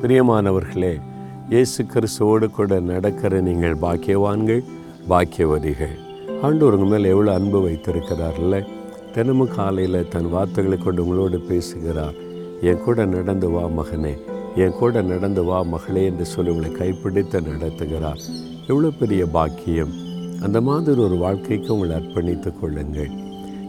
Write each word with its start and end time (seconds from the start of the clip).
பிரியமானவர்களே 0.00 1.00
இயேசு 1.48 1.84
கிறிஸ்துவோடு 1.84 2.46
கூட 2.50 2.80
நடக்கிற 2.80 3.40
நீங்கள் 3.40 3.76
பாக்கியவான்கள் 3.76 4.64
பாக்கியவதிகள். 5.08 5.94
ஆண்டு 6.42 6.66
உங்கள் 6.66 6.88
மேலே 6.88 7.08
எவ்வளோ 7.08 7.34
அன்பு 7.34 7.68
வைத்திருக்கிறார்ல. 7.68 8.66
தினமும் 9.14 9.52
காலையில் 9.54 10.08
தன் 10.08 10.28
வார்த்தைகளை 10.30 10.78
கொண்டு 10.78 11.02
உங்களோடு 11.02 11.38
பேசுகிறார். 11.40 12.12
என் 12.60 12.82
கூட 12.82 13.04
நடந்து 13.04 13.50
வா 13.50 13.62
மகனே 13.62 14.14
என் 14.56 14.76
கூட 14.80 15.02
நடந்து 15.02 15.44
வா 15.44 15.62
மகளே 15.62 16.04
என்று 16.04 16.24
சொல்லி 16.24 16.50
உங்களை 16.50 16.72
கைப்பிடித்து 16.72 17.40
நடத்துகிறார். 17.40 18.20
எவ்வளோ 18.66 18.90
பெரிய 18.98 19.26
பாக்கியம். 19.26 19.94
அந்த 20.42 20.60
மாதிரி 20.60 21.00
ஒரு 21.00 21.16
வாழ்க்கைக்கு 21.16 21.74
உங்களை 21.74 21.96
அர்ப்பணித்து 21.96 22.52
கொள்ளுங்கள். 22.60 23.10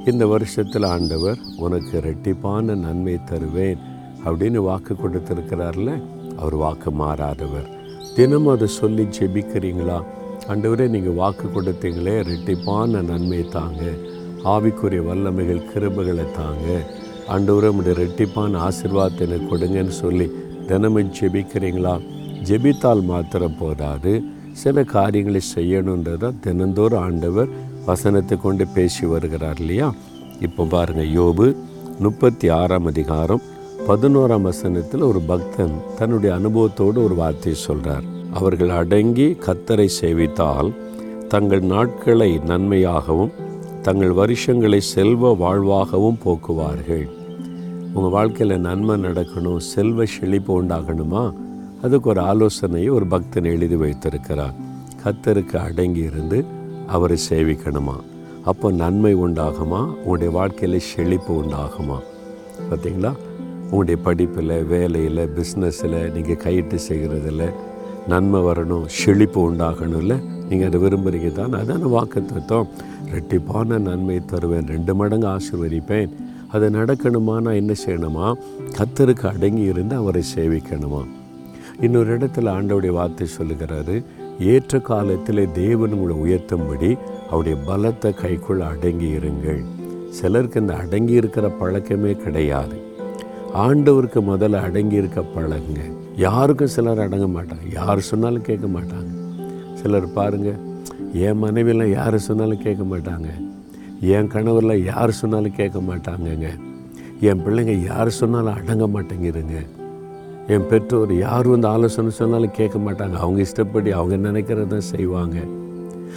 இந்த 0.05 0.27
வருஷத்தில் 0.27 0.83
ஆண்டவர் 0.83 1.37
உனக்கு 1.57 1.99
ரெட்டிப்பான 1.99 2.75
நன்மை 2.75 3.17
தருவேன் 3.25 3.77
அப்படின்னு 4.25 4.59
வாக்கு 4.69 4.93
கொடுத்துருக்கிறார்ல. 4.93 5.91
அவர் 6.39 6.55
வாக்கு 6.55 6.91
மாறாதவர். 6.91 7.67
தினமும் 8.15 8.53
அதை 8.53 8.67
சொல்லி 8.67 9.03
ஜெபிக்கிறீங்களா? 9.17 9.97
அண்டவரே 10.51 10.85
நீங்கள் 10.87 11.17
வாக்கு 11.21 11.47
கொடுத்தீங்களே 11.47 12.15
ரெட்டிப்பான 12.29 13.01
நன்மை 13.09 13.41
தாங்க. 13.55 13.81
ஆவிக்குரிய 14.53 15.01
வல்லமைகள் 15.09 15.67
கிருபைகளை 15.71 16.25
தாங்க. 16.39 16.67
ஆண்டவரே 17.35 17.69
உடைய 17.79 17.95
ரெட்டிப்பான 18.03 18.59
ஆசீர்வாதத்தை 18.67 19.23
எனக்கு 19.27 19.49
கொடுங்கன்னு 19.51 19.95
சொல்லி 20.03 20.27
தினமும் 20.67 21.13
ஜெபிக்கிறீங்களா? 21.19 21.95
ஜெபித்தால் 22.49 23.03
மாத்திரம் 23.11 23.57
போதாது. 23.59 24.13
சில 24.61 24.83
காரியங்களை 24.83 25.41
செய்யணுன்றதை 25.55 26.29
தினந்தோறும் 26.45 27.03
ஆண்டவர் 27.07 27.49
வசனத்தை 27.85 28.35
கொண்டு 28.37 28.67
பேசி 28.67 29.05
வருகிறார் 29.05 29.59
இல்லையா? 29.59 29.89
இப்போ 30.39 30.63
பாருங்கள் 30.63 31.13
யோபு 31.19 31.47
முப்பத்தி 31.99 32.49
ஆறாம் 32.49 32.85
அதிகாரம் 32.85 33.43
பதினோராம் 33.87 34.41
வசனத்தில் 34.41 35.01
ஒரு 35.01 35.19
பக்தன் 35.19 35.73
தன்னுடைய 35.97 36.35
அனுபவத்தோடு 36.35 37.03
ஒரு 37.03 37.15
வார்த்தையை 37.15 37.61
சொல்கிறார் 37.61 38.03
அவர்கள் 38.33 38.69
அடங்கி 38.69 39.37
கத்தரை 39.45 39.89
சேவித்தால் 40.01 40.73
தங்கள் 41.27 41.59
நாட்களை 41.59 42.39
நன்மையாகவும் 42.47 43.31
தங்கள் 43.81 44.11
வருஷங்களை 44.11 44.81
செல்வ 44.81 45.35
வாழ்வாகவும் 45.39 46.17
போக்குவார்கள். 46.25 47.09
உங்கள் 47.93 48.11
வாழ்க்கையில் 48.11 48.59
நன்மை 48.59 48.95
நடக்கணும் 48.95 49.57
செல்வ 49.57 50.05
செழிப்பு 50.05 50.63
உண்டாகணுமா? 50.63 51.33
அதுக்கு 51.81 52.09
ஒரு 52.09 52.21
ஆலோசனையை 52.21 52.89
ஒரு 52.89 53.07
பக்தன் 53.07 53.43
எழுதி 53.43 53.75
வைத்திருக்கிறார். 53.75 54.53
கத்தருக்கு 55.03 55.55
அடங்கி 55.55 55.99
இருந்து 55.99 56.45
அவரை 56.87 57.17
சேவிக்கணுமா? 57.29 57.95
அப்போ 58.43 58.71
நன்மை 58.71 59.15
உண்டாகுமா? 59.15 59.85
உங்களுடைய 59.85 60.31
வாழ்க்கையில் 60.31 60.79
செழிப்பு 60.79 61.43
உண்டாகுமா? 61.43 61.99
பார்த்தீங்களா 62.69 63.13
உங்களுடைய 63.69 64.01
படிப்பில் 64.01 64.63
வேலையில் 64.63 65.29
பிஸ்னஸில் 65.37 66.11
நீங்கள் 66.11 66.35
கையிட்டு 66.35 66.77
செய்கிறதில் 66.89 67.53
நன்மை 68.07 68.39
வரணும் 68.39 68.85
செழிப்பு 68.85 69.51
உண்டாகணும்ல 69.51 70.21
நீங்கள் 70.49 70.67
அதை 70.67 70.79
விரும்புகிறீங்க 70.81 71.31
தான். 71.31 71.53
அதான 71.53 71.89
வாக்கு 71.89 72.25
தத்துவம் 72.25 72.67
ரெட்டிப்பான 73.13 73.79
நன்மை 73.79 74.25
தருவேன் 74.25 74.67
ரெண்டு 74.67 74.95
மடங்கு 74.95 75.27
ஆசீர்வதிப்பேன். 75.27 76.09
அது 76.47 76.69
நடக்கணுமா? 76.69 77.41
நான் 77.41 77.53
என்ன 77.53 77.73
செய்யணுமா? 77.85 78.33
கத்தருக்கு 78.77 79.25
அடங்கி 79.25 79.61
இருந்து 79.61 79.95
அவரை 79.95 80.23
சேவிக்கணுமா? 80.35 81.05
இன்னொரு 81.81 82.17
இடத்துல 82.17 82.53
ஆண்டவுடைய 82.57 82.89
வார்த்தை 82.89 83.27
சொல்லுகிறாரு 83.37 84.03
ஏற்ற 84.39 84.79
காலத்தில் 84.79 85.51
தேவன் 85.51 85.91
உங்களை 85.91 86.15
உயர்த்தும்படி 86.25 86.97
அவருடைய 87.29 87.57
பலத்தை 87.67 88.13
கைக்குள் 88.13 88.59
அடங்கி 88.59 89.09
இருங்கள். 89.11 89.63
சிலருக்கு 90.09 90.59
இந்த 90.59 90.75
அடங்கி 90.75 91.13
இருக்கிற 91.13 91.49
பழக்கமே 91.49 92.11
கிடையாது. 92.11 92.86
ஆண்டவருக்கு 93.53 94.19
முதல்ல 94.21 94.61
அடங்கி 94.61 94.95
இருக்க 94.95 95.21
பழகுங்க. 95.21 95.81
யாருக்கும் 96.15 96.67
சிலர் 96.67 96.99
அடங்க 96.99 97.27
மாட்டாங்க. 97.27 97.73
யார் 97.73 97.99
சொன்னாலும் 97.99 98.41
கேட்க 98.41 98.67
மாட்டாங்க. 98.67 99.11
சிலர் 99.73 100.13
பாருங்க 100.13 100.55
என் 101.13 101.43
மனைவியெல்லாம் 101.43 101.91
யார் 101.91 102.17
சொன்னாலும் 102.17 102.61
கேட்க 102.61 102.83
மாட்டாங்க. 102.83 103.27
என் 104.01 104.27
கணவரில் 104.27 104.83
யார் 104.83 105.11
சொன்னாலும் 105.11 105.55
கேட்க 105.55 105.79
மாட்டாங்கங்க. 105.79 106.47
என் 107.21 107.39
பிள்ளைங்க 107.39 107.83
யார் 107.83 108.09
சொன்னாலும் 108.09 108.53
அடங்க 108.53 108.87
மாட்டேங்கிறங்க. 108.87 109.65
என் 110.47 110.67
பெற்றோர் 110.67 111.17
யார் 111.17 111.47
வந்து 111.47 111.67
ஆலோசனை 111.67 112.09
சொன்னாலும் 112.09 112.51
கேட்க 112.51 112.77
மாட்டாங்க. 112.77 113.13
அவங்க 113.13 113.41
இஷ்டப்படி 113.41 113.91
அவங்க 113.91 114.31
நினைக்கிறத 114.31 114.77
செய்வாங்க. 114.77 115.37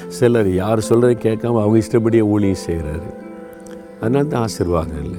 சிலர் 0.08 0.54
யார் 0.54 0.78
சொல்கிறத 0.78 1.14
கேட்காம 1.22 1.60
அவங்க 1.62 1.78
இஷ்டப்படியே 1.78 2.20
ஊழியம் 2.20 2.64
செய்கிறாரு 2.66 3.14
அதனால 4.00 4.24
தான் 4.24 4.40
ஆசீர்வாதம் 4.40 5.04
இல்லை. 5.04 5.09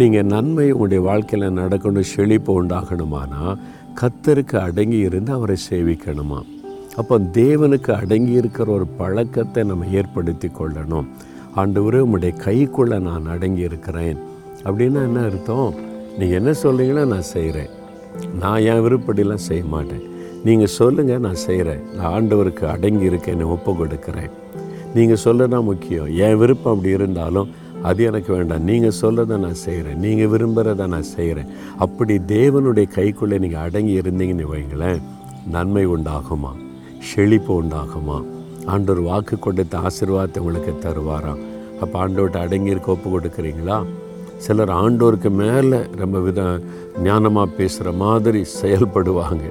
நீங்கள் 0.00 0.28
நன்மை 0.32 0.64
உங்களுடைய 0.70 1.00
வாழ்க்கையில் 1.06 1.56
நடக்கணும் 1.58 2.10
செழிப்பு 2.12 2.52
உண்டாகணுமானா 2.62 3.40
கத்தருக்கு 4.00 4.56
அடங்கி 4.66 4.98
இருந்து 4.98 5.32
அவரை 5.32 5.56
சேவிக்கணுமா? 5.70 6.38
அப்போ 6.96 7.18
தேவனுக்கு 7.18 7.90
அடங்கி 7.92 8.32
இருக்கிற 8.32 8.72
ஒரு 8.72 8.86
பழக்கத்தை 9.00 9.62
நம்ம 9.64 9.86
ஏற்படுத்தி 9.98 10.48
கொள்ளணும். 10.48 11.08
ஆண்டவரே 11.56 12.00
உங்களுடைய 12.06 12.32
கைக்குள்ளே 12.44 12.98
நான் 13.08 13.26
அடங்கி 13.26 13.60
இருக்கிறேன். 13.60 14.18
அப்படின்னா 14.64 15.00
என்ன 15.08 15.24
அர்த்தம்? 15.28 15.74
நீங்கள் 16.18 16.38
என்ன 16.40 16.54
சொல்கிறீங்களோ 16.62 17.04
நான் 17.14 17.30
செய்கிறேன் 17.36 17.72
நான் 18.42 18.64
என் 18.70 18.84
விருப்படிலாம் 18.86 19.46
செய்ய 19.48 19.64
மாட்டேன். 19.74 20.04
நீங்கள் 20.44 20.74
சொல்லுங்கள் 20.78 21.24
நான் 21.26 21.42
செய்கிறேன் 21.46 21.82
நான் 21.96 22.12
ஆண்டவருக்கு 22.16 22.64
அடங்கி 22.74 23.10
இருக்கேன்னு 23.10 23.52
ஒப்பு 23.56 23.72
கொடுக்குறேன் 23.80 24.32
நீங்கள் 24.94 25.22
சொல்லனா 25.24 25.60
முக்கியம். 25.70 26.08
என் 26.24 26.40
விருப்பம் 26.42 26.74
அப்படி 26.74 26.92
இருந்தாலும் 26.98 27.50
அது 27.88 28.00
எனக்கு 28.08 28.30
வேண்டாம். 28.36 28.66
நீங்கள் 28.70 28.98
சொல்கிறத 29.00 29.38
நான் 29.44 29.62
செய்கிறேன் 29.66 29.98
நீங்கள் 30.04 30.30
விரும்புகிறத 30.32 30.86
நான் 30.94 31.08
செய்கிறேன் 31.16 31.48
அப்படி 31.84 32.14
தேவனுடைய 32.34 32.86
கைக்குள்ளே 32.98 33.38
நீங்கள் 33.44 33.64
அடங்கி 33.66 33.94
இருந்தீங்கன்னு 34.02 34.46
வைங்களேன் 34.52 35.00
நன்மை 35.54 35.84
உண்டாகுமா? 35.94 36.52
செழிப்பு 37.10 37.52
உண்டாகுமா? 37.62 38.18
ஆண்டோர் 38.74 39.02
வாக்கு 39.08 39.36
கொடுத்த 39.46 39.78
ஆசீர்வாதத்தை 39.86 40.40
உங்களுக்கு 40.44 40.72
தருவாராம் 40.84 41.42
அப்போ 41.82 41.96
ஆண்டோட்ட 42.04 42.36
அடங்கியிருக்க 42.46 42.96
ஒப்பு 42.96 43.08
கொடுக்குறீங்களா? 43.14 43.78
சிலர் 44.44 44.72
ஆண்டோருக்கு 44.82 45.30
மேலே 45.42 45.80
ரொம்ப 46.02 46.18
வித 46.26 46.40
ஞானமாக 47.06 47.48
பேசுகிற 47.58 47.88
மாதிரி 48.04 48.40
செயல்படுவாங்க. 48.60 49.44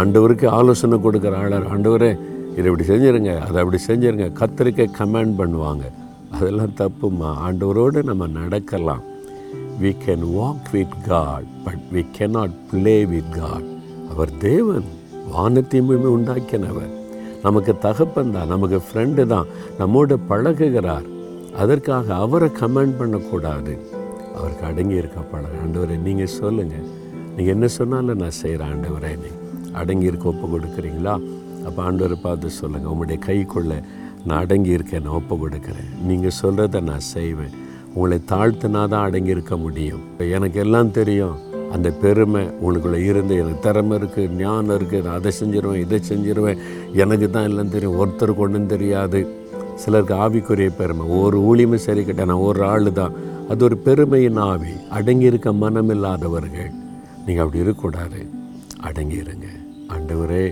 ஆண்டவருக்கு 0.00 0.46
ஆலோசனை 0.58 0.96
கொடுக்குற 1.04 1.36
ஆளர் 1.44 1.66
ஆண்டவரே 1.74 2.10
இதை 2.56 2.66
இப்படி 2.70 2.86
செஞ்சுருங்க 2.92 3.32
அதை 3.46 3.56
அப்படி 3.62 3.78
செஞ்சுருங்க. 3.88 4.26
கத்தரிக்கை 4.40 4.86
கமெண்ட் 4.98 5.34
பண்ணுவாங்க. 5.40 5.84
அதெல்லாம் 6.40 6.76
தப்புமா? 6.78 7.30
ஆண்டவரோடு 7.46 8.02
நம்ம 8.02 8.26
நடக்கலாம். 8.26 9.02
We 9.82 9.90
can 10.04 10.24
walk 10.36 10.68
with 10.72 10.96
God 11.06 11.48
but 11.64 11.84
we 11.92 12.02
cannot 12.18 12.54
play 12.70 13.04
with 13.12 13.32
God 13.38 13.66
அவர் 14.10 14.36
தேவன் 14.36 14.86
வானத்தையுமே 15.36 15.96
உண்டாக்கினவர். 16.14 16.92
நமக்கு 17.42 17.78
தகப்பன் 17.78 18.32
தான் 18.32 18.50
நமக்கு 18.52 18.82
ஃப்ரெண்டு 18.86 19.26
தான் 19.26 19.50
நம்மோட 19.78 20.16
பழகுகிறார். 20.28 21.06
அதற்காக 21.56 22.14
அவரை 22.14 22.48
கமெண்ட் 22.60 22.98
பண்ணக்கூடாது. 22.98 23.78
அவருக்கு 24.36 24.66
அடங்கி 24.66 24.94
இருக்க 24.94 25.20
பழக. 25.20 25.54
ஆண்டவரை 25.64 25.98
நீங்கள் 25.98 26.34
சொல்லுங்கள் 26.40 26.86
நீங்கள் 27.36 27.54
என்ன 27.54 27.68
சொன்னாலும் 27.78 28.18
நான் 28.18 28.38
செய்கிறேன் 28.42 28.72
ஆண்டவரை. 28.72 29.12
நீ 29.22 29.30
அடங்கி 29.72 30.06
இருக்க 30.06 30.28
ஒப்பு 30.28 30.58
கொடுக்குறீங்களா? 30.58 31.14
அப்போ 31.66 31.92
ஆண்டவரை 31.92 32.18
பார்த்து 32.22 32.50
சொல்லுங்கள் 32.50 32.92
உங்களுடைய 32.92 33.18
கைக்குள்ளே 33.26 33.82
நான் 34.24 34.38
அடங்கி 34.38 34.70
இருக்கேன் 34.70 35.02
நான் 35.02 35.14
ஒப்பு 35.14 35.34
கொடுக்குறேன். 35.36 35.90
நீங்கள் 36.08 36.36
சொல்கிறத 36.42 36.80
நான் 36.80 37.00
செய்வேன். 37.00 37.54
உங்களை 37.94 38.18
தாழ்த்தினா 38.32 38.88
தான் 38.88 39.06
அடங்கி 39.06 39.30
இருக்க 39.30 39.56
முடியும். 39.56 40.02
எனக்கு 40.18 40.60
எல்லாம் 40.60 40.90
தெரியும். 40.90 41.36
அந்த 41.72 41.90
பெருமை 41.90 42.42
உங்களுக்குள்ளே 42.60 43.00
இருந்து 43.04 43.34
எனக்கு 43.36 43.58
திறமை 43.58 43.98
இருக்குது 43.98 44.36
ஞானம் 44.36 44.78
இருக்குது 44.78 45.02
நான் 45.02 45.18
அதை 45.18 45.32
செஞ்சிருவேன் 45.40 45.82
இதை 45.86 46.00
செஞ்சிருவேன். 46.08 46.60
எனக்கு 46.92 47.30
தான் 47.30 47.44
எல்லாம் 47.44 47.68
தெரியும். 47.68 47.98
ஒருத்தருக்கு 48.00 48.44
ஒன்றும் 48.46 48.66
தெரியாது. 48.66 49.20
சிலருக்கு 49.74 50.14
ஆவிக்குரிய 50.14 50.70
பெருமை. 50.80 51.06
ஒரு 51.08 51.40
ஊழியமும் 51.40 51.84
சரி 51.86 52.04
கிட்ட 52.04 52.24
நான் 52.24 52.46
ஒரு 52.48 52.64
ஆள் 52.64 52.92
தான். 52.92 53.14
அது 53.48 53.64
ஒரு 53.64 53.76
பெருமையின் 53.76 54.36
ஆவி. 54.36 54.72
அடங்கியிருக்க 54.98 55.52
மனம் 55.52 55.90
இல்லாதவர்கள் 55.90 56.70
நீங்கள் 57.26 57.44
அப்படி 57.44 57.62
இருக்கக்கூடாது. 57.62 58.20
அடங்கியிருங்க. 58.88 59.48
அண்டவரே 59.96 59.96
ஆண்டவரே 59.96 60.44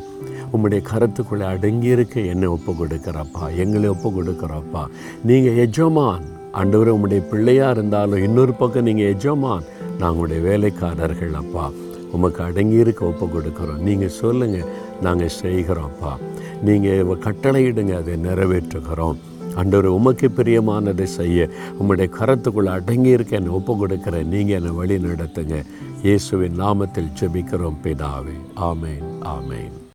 உம்முடைய 0.52 0.80
கருத்துக்குள்ளே 0.90 1.46
அடங்கி 1.52 1.88
இருக்க 1.96 2.20
என்னை 2.32 2.48
ஒப்பு 2.56 2.72
கொடுக்குறப்பா 2.80 3.44
எங்களை 3.64 3.88
ஒப்பு 3.94 4.10
கொடுக்குறப்பா 4.18 4.82
நீங்கள் 5.30 5.58
எஜமான் 5.66 6.24
ஆண்டவரே 6.60 6.92
உம்முடைய 6.96 7.22
பிள்ளையாக 7.30 7.74
இருந்தாலும் 7.76 8.24
இன்னொரு 8.26 8.52
பக்கம் 8.60 8.86
நீங்கள் 8.88 9.10
எஜமான் 9.14 9.66
நாங்களுடைய 10.00 10.40
வேலைக்காரர்கள் 10.48 11.38
அப்பா. 11.42 11.66
உமக்கு 12.16 12.40
அடங்கி 12.42 12.76
இருக்க 12.82 13.00
ஒப்பு 13.06 13.26
கொடுக்குறோம் 13.32 13.82
நீங்கள் 13.86 14.14
சொல்லுங்கள் 14.18 14.70
நாங்கள் 15.06 15.34
செய்கிறோம்ப்பா. 15.40 16.12
நீங்கள் 16.66 17.18
கட்டளையிடுங்க 17.26 17.94
அதை 18.02 18.14
நிறைவேற்றுகிறோம். 18.28 19.18
அன்றொரு 19.60 19.90
உமக்கு 19.98 20.28
பிரியமானதை 20.38 21.06
செய்ய 21.18 21.48
உம்முடைய 21.80 22.08
கரத்துக்குள்ளே 22.18 22.72
அடங்கி 22.78 23.10
இருக்க 23.16 23.40
என்னை 23.40 23.52
ஒப்பு 23.58 23.74
கொடுக்குறேன் 23.82 24.30
நீங்கள் 24.34 24.58
என்னை 24.60 24.72
வழி 24.78 24.98
நடத்துங்க 25.08 25.58
இயேசுவின் 26.06 26.58
நாமத்தில் 26.62 27.12
ஜெபிக்கிறோம் 27.20 27.82
பிதாவே. 27.84 28.38
ஆமேன் 28.70 29.04
ஆமேன். 29.36 29.86